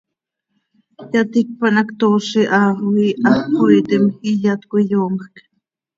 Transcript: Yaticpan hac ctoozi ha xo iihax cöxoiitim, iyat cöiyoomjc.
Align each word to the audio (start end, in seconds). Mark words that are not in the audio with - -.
Yaticpan 1.13 1.75
hac 1.79 1.89
ctoozi 1.97 2.41
ha 2.51 2.59
xo 2.77 2.87
iihax 2.95 3.37
cöxoiitim, 3.45 4.03
iyat 4.31 4.61
cöiyoomjc. 4.69 5.33